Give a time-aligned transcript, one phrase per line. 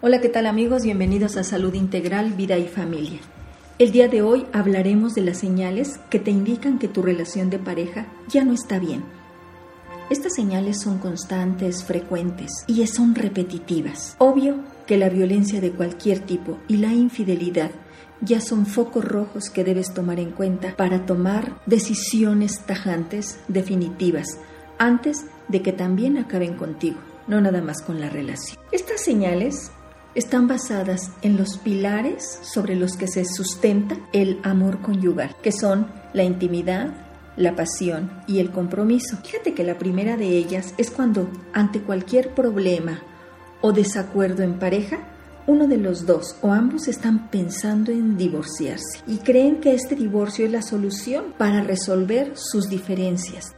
[0.00, 0.84] Hola, ¿qué tal amigos?
[0.84, 3.18] Bienvenidos a Salud Integral, Vida y Familia.
[3.80, 7.58] El día de hoy hablaremos de las señales que te indican que tu relación de
[7.58, 9.02] pareja ya no está bien.
[10.08, 14.14] Estas señales son constantes, frecuentes y son repetitivas.
[14.18, 17.72] Obvio que la violencia de cualquier tipo y la infidelidad
[18.20, 24.38] ya son focos rojos que debes tomar en cuenta para tomar decisiones tajantes, definitivas,
[24.78, 28.60] antes de que también acaben contigo, no nada más con la relación.
[28.70, 29.72] Estas señales
[30.18, 35.86] están basadas en los pilares sobre los que se sustenta el amor conyugal, que son
[36.12, 36.92] la intimidad,
[37.36, 39.16] la pasión y el compromiso.
[39.24, 43.00] Fíjate que la primera de ellas es cuando ante cualquier problema
[43.60, 44.98] o desacuerdo en pareja,
[45.46, 50.46] uno de los dos o ambos están pensando en divorciarse y creen que este divorcio
[50.46, 53.54] es la solución para resolver sus diferencias.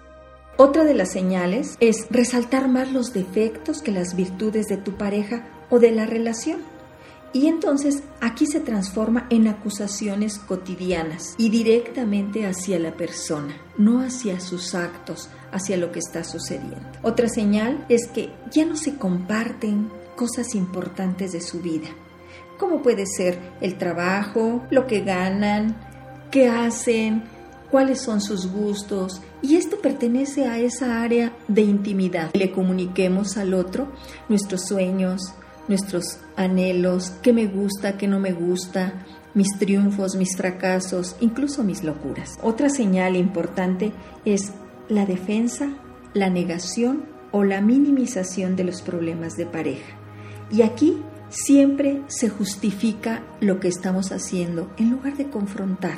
[0.59, 5.47] Otra de las señales es resaltar más los defectos que las virtudes de tu pareja
[5.71, 6.61] o de la relación.
[7.33, 14.41] Y entonces aquí se transforma en acusaciones cotidianas y directamente hacia la persona, no hacia
[14.41, 16.91] sus actos, hacia lo que está sucediendo.
[17.03, 21.89] Otra señal es que ya no se comparten cosas importantes de su vida,
[22.59, 25.77] como puede ser el trabajo, lo que ganan,
[26.33, 27.23] qué hacen,
[27.71, 32.31] cuáles son sus gustos y esto pertenece a esa área de intimidad.
[32.35, 33.89] Le comuniquemos al otro
[34.29, 35.33] nuestros sueños,
[35.71, 41.83] nuestros anhelos, qué me gusta, qué no me gusta, mis triunfos, mis fracasos, incluso mis
[41.83, 42.39] locuras.
[42.43, 43.93] Otra señal importante
[44.27, 44.53] es
[44.89, 45.71] la defensa,
[46.13, 49.97] la negación o la minimización de los problemas de pareja.
[50.51, 55.97] Y aquí siempre se justifica lo que estamos haciendo en lugar de confrontar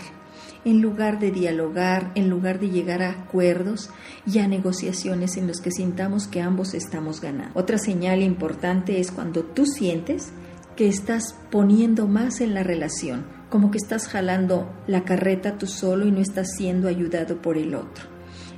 [0.64, 3.90] en lugar de dialogar, en lugar de llegar a acuerdos
[4.26, 7.58] y a negociaciones en los que sintamos que ambos estamos ganando.
[7.58, 10.32] Otra señal importante es cuando tú sientes
[10.76, 16.06] que estás poniendo más en la relación, como que estás jalando la carreta tú solo
[16.06, 18.06] y no estás siendo ayudado por el otro.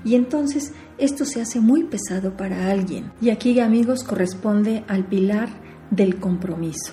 [0.04, 3.10] Y entonces esto se hace muy pesado para alguien.
[3.20, 5.48] Y aquí, amigos, corresponde al pilar
[5.90, 6.92] del compromiso,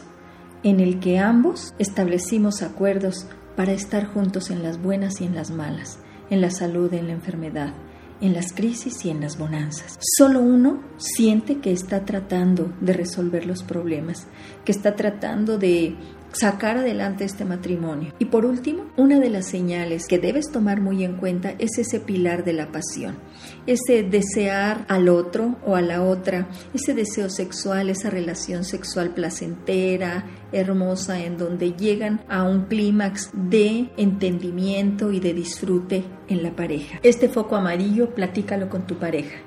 [0.63, 5.51] en el que ambos establecimos acuerdos para estar juntos en las buenas y en las
[5.51, 7.73] malas, en la salud y en la enfermedad,
[8.22, 9.97] en las crisis y en las bonanzas.
[10.17, 14.28] Solo uno siente que está tratando de resolver los problemas,
[14.63, 15.95] que está tratando de
[16.34, 18.14] sacar adelante este matrimonio.
[18.19, 22.00] Y por último, una de las señales que debes tomar muy en cuenta es ese
[22.00, 23.18] pilar de la pasión,
[23.66, 30.25] ese desear al otro o a la otra, ese deseo sexual, esa relación sexual placentera,
[30.52, 37.00] hermosa, en donde llegan a un clímax de entendimiento y de disfrute en la pareja.
[37.03, 39.38] Este foco amarillo, platícalo con tu pareja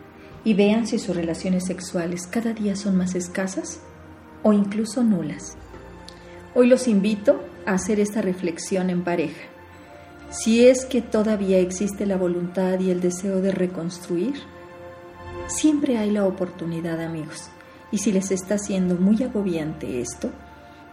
[0.44, 3.80] y vean si sus relaciones sexuales cada día son más escasas
[4.42, 5.56] o incluso nulas.
[6.56, 9.42] Hoy los invito a hacer esta reflexión en pareja.
[10.30, 14.34] Si es que todavía existe la voluntad y el deseo de reconstruir,
[15.48, 17.50] siempre hay la oportunidad, amigos.
[17.90, 20.30] Y si les está siendo muy agobiante esto,